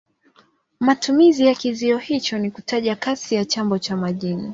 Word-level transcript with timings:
Matumizi 0.79 1.45
ya 1.45 1.55
kizio 1.55 1.97
hicho 1.97 2.37
ni 2.37 2.51
kutaja 2.51 2.95
kasi 2.95 3.35
ya 3.35 3.45
chombo 3.45 3.77
cha 3.79 3.97
majini. 3.97 4.49